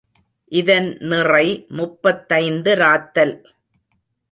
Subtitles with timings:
[0.51, 1.45] இதன் நிறை
[1.69, 3.35] முப்பத்தைந்து ராத்தல்.